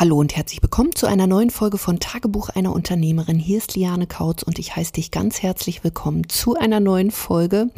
[0.00, 3.40] Hallo und herzlich willkommen zu einer neuen Folge von Tagebuch einer Unternehmerin.
[3.40, 7.70] Hier ist Liane Kautz und ich heiße dich ganz herzlich willkommen zu einer neuen Folge,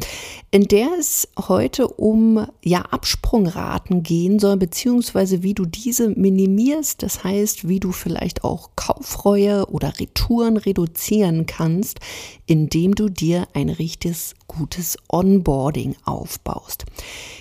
[0.51, 7.01] in der es heute um ja Absprungraten gehen soll, beziehungsweise wie du diese minimierst.
[7.01, 12.01] Das heißt, wie du vielleicht auch Kaufreue oder Retouren reduzieren kannst,
[12.45, 16.85] indem du dir ein richtiges gutes Onboarding aufbaust.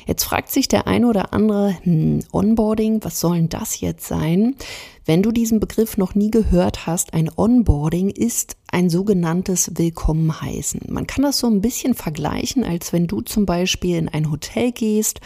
[0.07, 4.57] Jetzt fragt sich der eine oder andere, hm, Onboarding, was soll denn das jetzt sein?
[5.05, 10.83] Wenn du diesen Begriff noch nie gehört hast, ein Onboarding ist ein sogenanntes Willkommen heißen.
[10.89, 14.73] Man kann das so ein bisschen vergleichen, als wenn du zum Beispiel in ein Hotel
[14.73, 15.21] gehst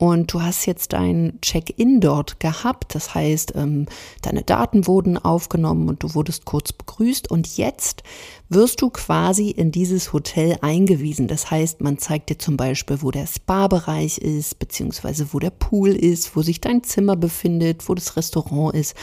[0.00, 2.94] und du hast jetzt dein Check-in dort gehabt.
[2.94, 3.84] Das heißt, ähm,
[4.22, 7.30] deine Daten wurden aufgenommen und du wurdest kurz begrüßt.
[7.30, 8.02] Und jetzt
[8.48, 11.28] wirst du quasi in dieses Hotel eingewiesen.
[11.28, 15.90] Das heißt, man zeigt dir zum Beispiel, wo der Spa-Bereich ist, beziehungsweise wo der Pool
[15.90, 18.94] ist, wo sich dein Zimmer befindet, wo das Restaurant ist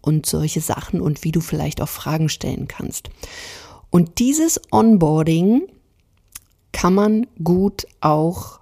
[0.00, 3.08] und solche Sachen und wie du vielleicht auch Fragen stellen kannst.
[3.90, 5.62] Und dieses Onboarding
[6.72, 8.59] kann man gut auch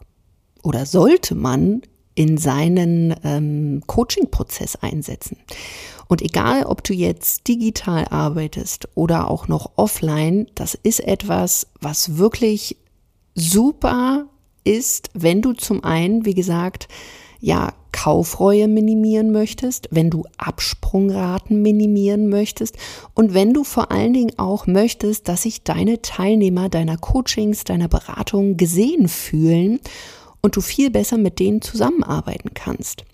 [0.63, 1.83] oder sollte man
[2.15, 5.37] in seinen ähm, Coaching-Prozess einsetzen.
[6.09, 12.17] Und egal, ob du jetzt digital arbeitest oder auch noch offline, das ist etwas, was
[12.17, 12.77] wirklich
[13.35, 14.27] super
[14.65, 16.89] ist, wenn du zum einen, wie gesagt,
[17.41, 22.77] ja, Kaufreue minimieren möchtest, wenn du Absprungraten minimieren möchtest
[23.15, 27.89] und wenn du vor allen Dingen auch möchtest, dass sich deine Teilnehmer deiner Coachings, deiner
[27.89, 29.81] Beratung gesehen fühlen
[30.43, 33.05] und du viel besser mit denen zusammenarbeiten kannst.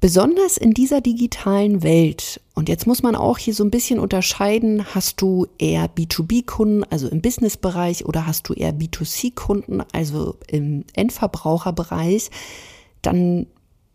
[0.00, 4.94] Besonders in dieser digitalen Welt, und jetzt muss man auch hier so ein bisschen unterscheiden,
[4.94, 12.30] hast du eher B2B-Kunden, also im Business-Bereich, oder hast du eher B2C-Kunden, also im Endverbraucherbereich,
[13.02, 13.46] dann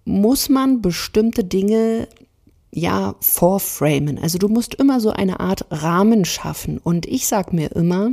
[0.06, 2.08] muss man bestimmte Dinge
[2.72, 4.20] ja vorframen.
[4.20, 6.78] Also du musst immer so eine Art Rahmen schaffen.
[6.78, 8.12] Und ich sage mir immer,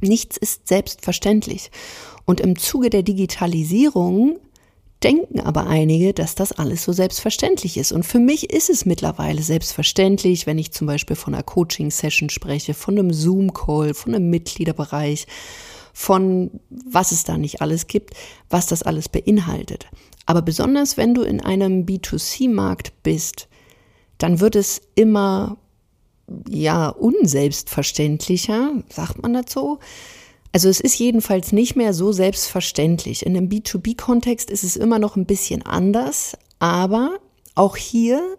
[0.00, 1.70] nichts ist selbstverständlich.
[2.26, 4.38] Und im Zuge der Digitalisierung
[5.02, 7.92] denken aber einige, dass das alles so selbstverständlich ist.
[7.92, 12.74] Und für mich ist es mittlerweile selbstverständlich, wenn ich zum Beispiel von einer Coaching-Session spreche,
[12.74, 15.26] von einem Zoom-Call, von einem Mitgliederbereich,
[15.92, 18.14] von was es da nicht alles gibt,
[18.50, 19.86] was das alles beinhaltet.
[20.26, 23.48] Aber besonders wenn du in einem B2C-Markt bist,
[24.18, 25.58] dann wird es immer
[26.48, 29.78] ja unselbstverständlicher, sagt man dazu,
[30.56, 33.26] also es ist jedenfalls nicht mehr so selbstverständlich.
[33.26, 37.18] In einem B2B-Kontext ist es immer noch ein bisschen anders, aber
[37.54, 38.38] auch hier,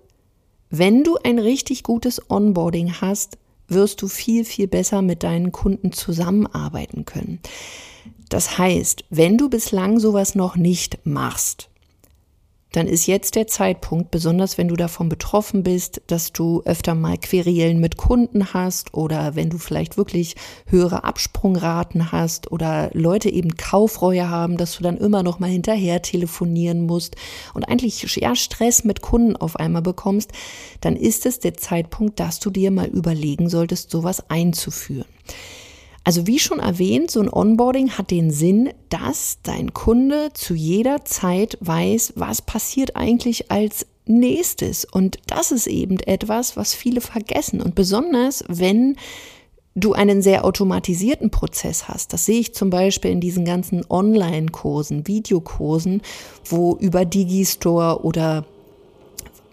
[0.71, 5.91] wenn du ein richtig gutes Onboarding hast, wirst du viel, viel besser mit deinen Kunden
[5.91, 7.39] zusammenarbeiten können.
[8.29, 11.69] Das heißt, wenn du bislang sowas noch nicht machst,
[12.73, 17.17] dann ist jetzt der Zeitpunkt, besonders wenn du davon betroffen bist, dass du öfter mal
[17.17, 20.35] Querelen mit Kunden hast oder wenn du vielleicht wirklich
[20.67, 26.01] höhere Absprungraten hast oder Leute eben Kaufreue haben, dass du dann immer noch mal hinterher
[26.01, 27.15] telefonieren musst
[27.53, 30.31] und eigentlich ja Stress mit Kunden auf einmal bekommst,
[30.81, 35.05] dann ist es der Zeitpunkt, dass du dir mal überlegen solltest, sowas einzuführen.
[36.07, 41.03] Also wie schon erwähnt, so ein Onboarding hat den Sinn, dass dein Kunde zu jeder
[41.03, 44.85] Zeit weiß, was passiert eigentlich als nächstes.
[44.85, 47.61] Und das ist eben etwas, was viele vergessen.
[47.61, 48.95] Und besonders, wenn
[49.75, 52.13] du einen sehr automatisierten Prozess hast.
[52.13, 56.01] Das sehe ich zum Beispiel in diesen ganzen Online-Kursen, Videokursen,
[56.45, 58.45] wo über Digistore oder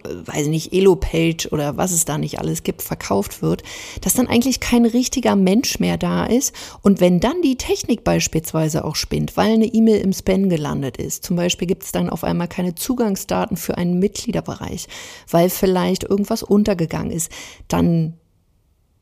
[0.05, 3.63] weiß ich nicht, Elopage oder was es da nicht alles gibt, verkauft wird,
[4.03, 6.55] dass dann eigentlich kein richtiger Mensch mehr da ist.
[6.83, 11.25] Und wenn dann die Technik beispielsweise auch spinnt, weil eine E-Mail im Spam gelandet ist,
[11.25, 14.89] zum Beispiel gibt es dann auf einmal keine Zugangsdaten für einen Mitgliederbereich,
[15.31, 17.31] weil vielleicht irgendwas untergegangen ist,
[17.69, 18.15] dann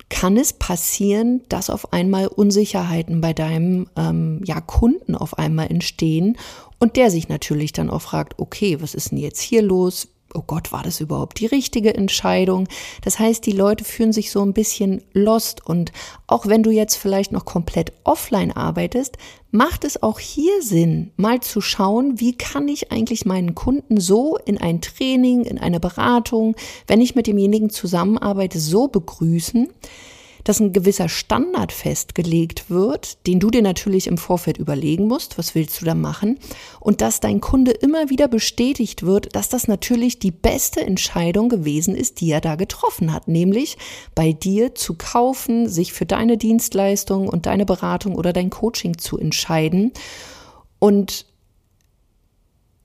[0.09, 6.37] kann es passieren, dass auf einmal Unsicherheiten bei deinem ähm, ja, Kunden auf einmal entstehen
[6.79, 10.09] und der sich natürlich dann auch fragt, okay, was ist denn jetzt hier los?
[10.35, 12.69] Oh Gott, war das überhaupt die richtige Entscheidung?
[13.03, 15.93] Das heißt, die Leute fühlen sich so ein bisschen lost und
[16.27, 19.17] auch wenn du jetzt vielleicht noch komplett offline arbeitest,
[19.51, 24.39] macht es auch hier Sinn, mal zu schauen, wie kann ich eigentlich meinen Kunden so
[24.45, 26.57] in ein Training, in eine Beratung,
[26.87, 29.69] wenn ich mit demjenigen zusammenarbeite, so begrüßen,
[30.45, 35.55] dass ein gewisser Standard festgelegt wird, den du dir natürlich im Vorfeld überlegen musst, was
[35.55, 36.39] willst du da machen,
[36.81, 41.95] und dass dein Kunde immer wieder bestätigt wird, dass das natürlich die beste Entscheidung gewesen
[41.95, 43.77] ist, die er da getroffen hat, nämlich
[44.15, 49.19] bei dir zu kaufen, sich für deine Dienstleistung und deine Beratung oder dein Coaching zu
[49.19, 49.93] entscheiden
[50.79, 51.27] und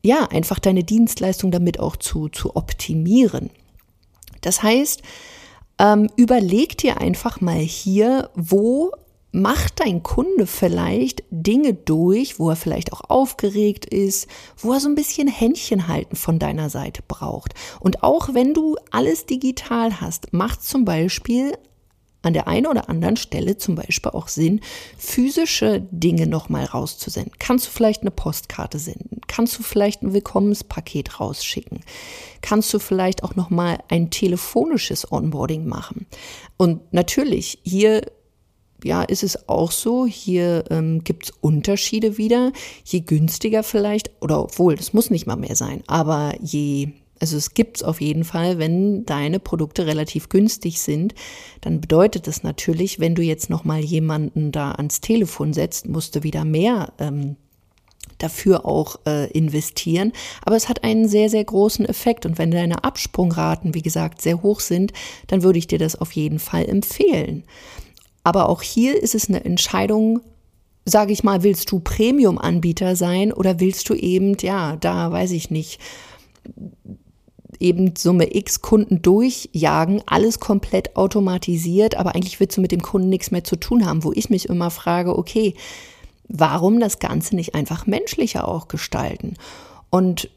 [0.03, 3.49] ja, einfach deine Dienstleistung damit auch zu, zu optimieren.
[4.41, 5.01] Das heißt,
[5.79, 8.91] ähm, überleg dir einfach mal hier, wo
[9.31, 14.27] macht dein Kunde vielleicht Dinge durch, wo er vielleicht auch aufgeregt ist,
[14.57, 17.53] wo er so ein bisschen Händchen halten von deiner Seite braucht.
[17.79, 21.53] Und auch wenn du alles digital hast, macht zum Beispiel
[22.21, 24.61] an der einen oder anderen Stelle zum Beispiel auch Sinn,
[24.97, 27.33] physische Dinge nochmal rauszusenden.
[27.39, 29.21] Kannst du vielleicht eine Postkarte senden?
[29.27, 31.81] Kannst du vielleicht ein Willkommenspaket rausschicken?
[32.41, 36.07] Kannst du vielleicht auch nochmal ein telefonisches Onboarding machen?
[36.57, 38.01] Und natürlich, hier
[38.83, 42.51] ja, ist es auch so, hier ähm, gibt es Unterschiede wieder.
[42.83, 47.53] Je günstiger vielleicht, oder obwohl, das muss nicht mal mehr sein, aber je, also es
[47.53, 51.15] gibt es auf jeden Fall, wenn deine Produkte relativ günstig sind,
[51.61, 56.23] dann bedeutet das natürlich, wenn du jetzt nochmal jemanden da ans Telefon setzt, musst du
[56.23, 57.35] wieder mehr ähm,
[58.17, 60.11] dafür auch äh, investieren.
[60.43, 62.25] Aber es hat einen sehr, sehr großen Effekt.
[62.25, 64.93] Und wenn deine Absprungraten, wie gesagt, sehr hoch sind,
[65.27, 67.43] dann würde ich dir das auf jeden Fall empfehlen.
[68.23, 70.21] Aber auch hier ist es eine Entscheidung,
[70.85, 75.49] sage ich mal, willst du Premium-Anbieter sein oder willst du eben, ja, da weiß ich
[75.49, 75.79] nicht,
[77.59, 83.09] eben Summe X Kunden durchjagen, alles komplett automatisiert, aber eigentlich willst du mit dem Kunden
[83.09, 85.53] nichts mehr zu tun haben, wo ich mich immer frage, okay,
[86.27, 89.35] warum das Ganze nicht einfach menschlicher auch gestalten?
[89.89, 90.29] Und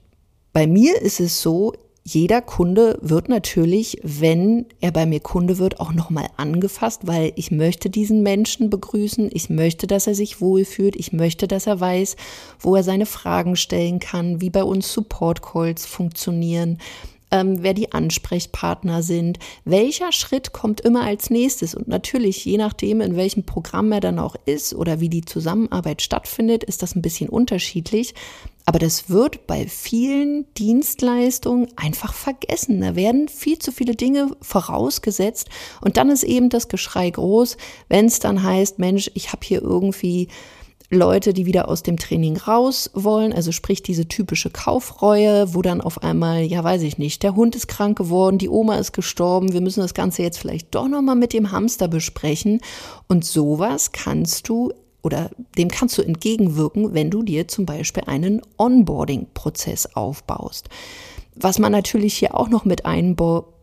[0.53, 5.81] bei mir ist es so, jeder Kunde wird natürlich, wenn er bei mir Kunde wird,
[5.81, 10.97] auch nochmal angefasst, weil ich möchte diesen Menschen begrüßen, ich möchte, dass er sich wohlfühlt,
[10.97, 12.17] ich möchte, dass er weiß,
[12.59, 16.79] wo er seine Fragen stellen kann, wie bei uns Support Calls funktionieren,
[17.31, 21.75] ähm, wer die Ansprechpartner sind, welcher Schritt kommt immer als nächstes.
[21.75, 26.03] Und natürlich, je nachdem, in welchem Programm er dann auch ist oder wie die Zusammenarbeit
[26.03, 28.15] stattfindet, ist das ein bisschen unterschiedlich.
[28.67, 32.81] Aber das wird bei vielen Dienstleistungen einfach vergessen.
[32.81, 35.49] Da werden viel zu viele Dinge vorausgesetzt
[35.81, 37.57] und dann ist eben das Geschrei groß,
[37.89, 40.29] wenn es dann heißt, Mensch, ich habe hier irgendwie
[40.93, 45.81] Leute, die wieder aus dem Training raus wollen, also sprich diese typische Kaufreue, wo dann
[45.81, 49.53] auf einmal, ja weiß ich nicht, der Hund ist krank geworden, die Oma ist gestorben,
[49.53, 52.61] wir müssen das Ganze jetzt vielleicht doch nochmal mit dem Hamster besprechen.
[53.07, 54.73] Und sowas kannst du
[55.03, 60.69] oder dem kannst du entgegenwirken, wenn du dir zum Beispiel einen Onboarding-Prozess aufbaust.
[61.37, 62.85] Was man natürlich hier auch noch mit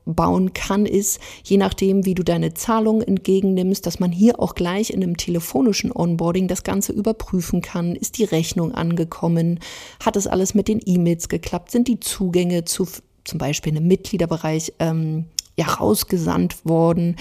[0.07, 4.89] einbauen kann, ist, je nachdem, wie du deine Zahlungen entgegennimmst, dass man hier auch gleich
[4.89, 7.95] in einem telefonischen Onboarding das Ganze überprüfen kann.
[7.95, 9.59] Ist die Rechnung angekommen?
[10.04, 11.71] Hat es alles mit den E-Mails geklappt?
[11.71, 12.88] Sind die Zugänge zu
[13.24, 15.25] zum Beispiel einem Mitgliederbereich ähm,
[15.57, 17.18] ja, rausgesandt worden?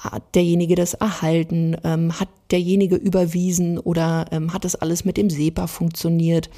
[0.00, 5.28] hat derjenige das erhalten, ähm, hat derjenige überwiesen oder ähm, hat das alles mit dem
[5.28, 6.50] SEPA funktioniert.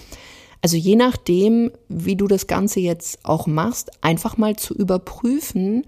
[0.62, 5.86] Also je nachdem, wie du das Ganze jetzt auch machst, einfach mal zu überprüfen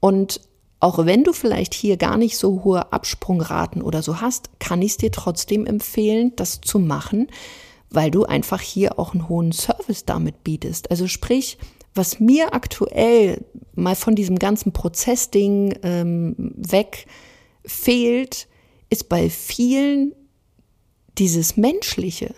[0.00, 0.40] und
[0.80, 4.92] auch wenn du vielleicht hier gar nicht so hohe Absprungraten oder so hast, kann ich
[4.92, 7.28] es dir trotzdem empfehlen, das zu machen,
[7.88, 10.90] weil du einfach hier auch einen hohen Service damit bietest.
[10.90, 11.58] Also sprich,
[11.94, 13.44] was mir aktuell
[13.74, 17.06] mal von diesem ganzen Prozessding ähm, weg
[17.64, 18.48] fehlt,
[18.90, 20.14] ist bei vielen
[21.18, 22.34] dieses Menschliche.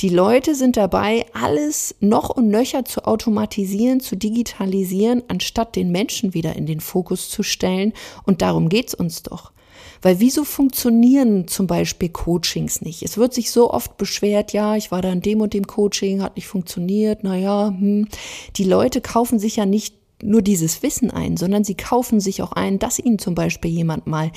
[0.00, 6.32] Die Leute sind dabei, alles noch und nöcher zu automatisieren, zu digitalisieren, anstatt den Menschen
[6.32, 7.92] wieder in den Fokus zu stellen.
[8.24, 9.52] Und darum geht's uns doch.
[10.00, 13.02] Weil wieso funktionieren zum Beispiel Coachings nicht?
[13.02, 16.22] Es wird sich so oft beschwert, ja, ich war da in dem und dem Coaching,
[16.22, 18.08] hat nicht funktioniert, naja, hm.
[18.56, 22.52] Die Leute kaufen sich ja nicht nur dieses Wissen ein, sondern sie kaufen sich auch
[22.52, 24.32] ein, dass ihnen zum Beispiel jemand mal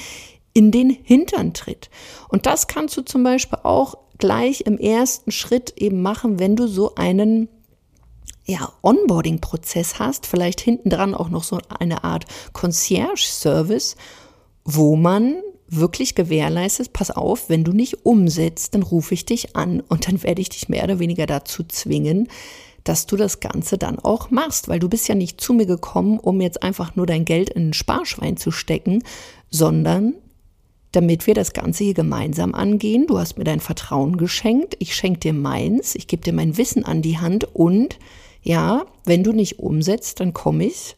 [0.54, 1.90] in den Hintern tritt.
[2.28, 6.68] Und das kannst du zum Beispiel auch gleich im ersten Schritt eben machen, wenn du
[6.68, 7.50] so einen
[8.46, 13.96] ja, Onboarding-Prozess hast, vielleicht hinten dran auch noch so eine Art Concierge-Service,
[14.66, 15.36] wo man
[15.68, 20.22] wirklich gewährleistet, pass auf, wenn du nicht umsetzt, dann rufe ich dich an und dann
[20.24, 22.28] werde ich dich mehr oder weniger dazu zwingen,
[22.84, 26.20] dass du das Ganze dann auch machst, weil du bist ja nicht zu mir gekommen,
[26.20, 29.04] um jetzt einfach nur dein Geld in ein Sparschwein zu stecken,
[29.50, 30.16] sondern
[30.94, 33.08] damit wir das Ganze hier gemeinsam angehen.
[33.08, 36.86] Du hast mir dein Vertrauen geschenkt, ich schenke dir meins, ich gebe dir mein Wissen
[36.86, 38.00] an die Hand und
[38.42, 40.96] ja, wenn du nicht umsetzt, dann komme ich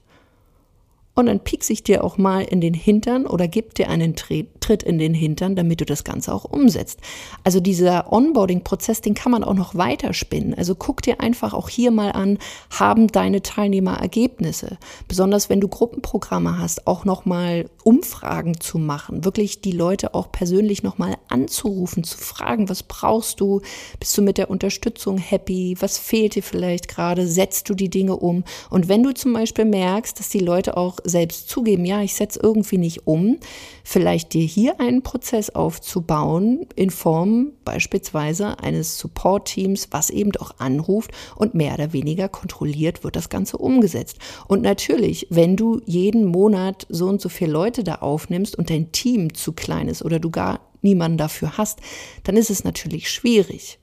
[1.15, 4.83] und dann piekse ich dir auch mal in den Hintern oder gib dir einen Tritt
[4.83, 6.99] in den Hintern, damit du das Ganze auch umsetzt.
[7.43, 10.53] Also dieser Onboarding-Prozess, den kann man auch noch weiterspinnen.
[10.53, 12.37] Also guck dir einfach auch hier mal an,
[12.69, 14.77] haben deine Teilnehmer Ergebnisse?
[15.07, 20.83] Besonders wenn du Gruppenprogramme hast, auch nochmal Umfragen zu machen, wirklich die Leute auch persönlich
[20.83, 23.61] nochmal anzurufen, zu fragen, was brauchst du?
[23.99, 25.77] Bist du mit der Unterstützung happy?
[25.79, 27.25] Was fehlt dir vielleicht gerade?
[27.27, 28.43] Setzt du die Dinge um?
[28.69, 32.39] Und wenn du zum Beispiel merkst, dass die Leute auch selbst zugeben, ja, ich setze
[32.41, 33.37] irgendwie nicht um,
[33.83, 41.11] vielleicht dir hier einen Prozess aufzubauen in Form beispielsweise eines Support-Teams, was eben doch anruft
[41.35, 44.17] und mehr oder weniger kontrolliert wird das Ganze umgesetzt.
[44.47, 48.91] Und natürlich, wenn du jeden Monat so und so viele Leute da aufnimmst und dein
[48.91, 51.79] Team zu klein ist oder du gar niemanden dafür hast,
[52.23, 53.79] dann ist es natürlich schwierig.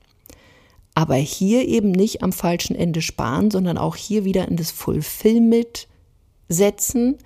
[0.94, 5.88] Aber hier eben nicht am falschen Ende sparen, sondern auch hier wieder in das Fulfillment
[6.52, 7.18] setzen,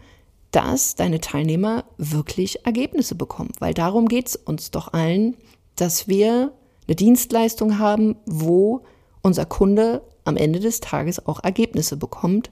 [0.50, 3.52] dass deine Teilnehmer wirklich Ergebnisse bekommen.
[3.58, 5.36] Weil darum geht es uns doch allen,
[5.76, 6.52] dass wir
[6.86, 8.84] eine Dienstleistung haben, wo
[9.22, 12.50] unser Kunde am Ende des Tages auch Ergebnisse bekommt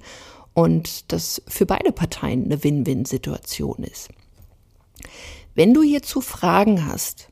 [0.53, 4.09] und das für beide Parteien eine Win-Win-Situation ist.
[5.55, 7.29] Wenn du hierzu Fragen hast,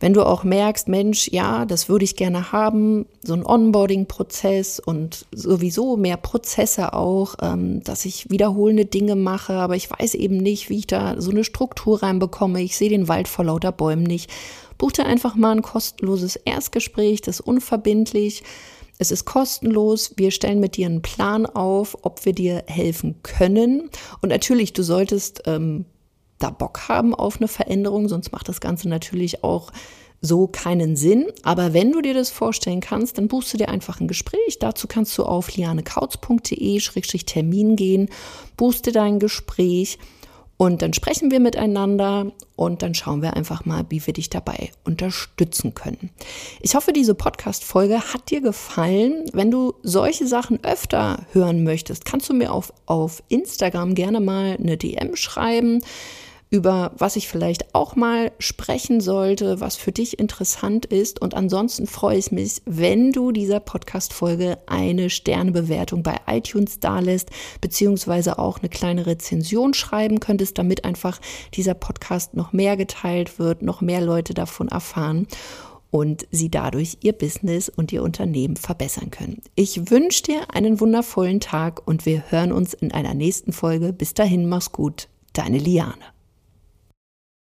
[0.00, 5.26] wenn du auch merkst, Mensch, ja, das würde ich gerne haben, so ein Onboarding-Prozess und
[5.32, 10.70] sowieso mehr Prozesse auch, ähm, dass ich wiederholende Dinge mache, aber ich weiß eben nicht,
[10.70, 12.62] wie ich da so eine Struktur reinbekomme.
[12.62, 14.30] Ich sehe den Wald vor lauter Bäumen nicht.
[14.78, 18.42] Buch dir einfach mal ein kostenloses Erstgespräch, das ist unverbindlich.
[18.98, 20.12] Es ist kostenlos.
[20.16, 23.90] Wir stellen mit dir einen Plan auf, ob wir dir helfen können.
[24.20, 25.84] Und natürlich, du solltest ähm,
[26.38, 29.70] da Bock haben auf eine Veränderung, sonst macht das Ganze natürlich auch
[30.20, 31.26] so keinen Sinn.
[31.42, 34.58] Aber wenn du dir das vorstellen kannst, dann buchst du dir einfach ein Gespräch.
[34.58, 38.08] Dazu kannst du auf lianekautz.de-termin gehen,
[38.56, 39.98] buchst dir dein Gespräch
[40.56, 44.70] und dann sprechen wir miteinander und dann schauen wir einfach mal, wie wir dich dabei
[44.84, 46.10] unterstützen können.
[46.62, 49.24] Ich hoffe, diese Podcast-Folge hat dir gefallen.
[49.32, 54.56] Wenn du solche Sachen öfter hören möchtest, kannst du mir auf, auf Instagram gerne mal
[54.58, 55.82] eine DM schreiben
[56.54, 61.20] über was ich vielleicht auch mal sprechen sollte, was für dich interessant ist.
[61.20, 67.30] Und ansonsten freue ich mich, wenn du dieser Podcast-Folge eine Sternebewertung bei iTunes dalässt,
[67.60, 71.20] beziehungsweise auch eine kleine Rezension schreiben könntest, damit einfach
[71.54, 75.26] dieser Podcast noch mehr geteilt wird, noch mehr Leute davon erfahren
[75.90, 79.42] und sie dadurch ihr Business und ihr Unternehmen verbessern können.
[79.56, 83.92] Ich wünsche dir einen wundervollen Tag und wir hören uns in einer nächsten Folge.
[83.92, 86.13] Bis dahin, mach's gut, deine Liane.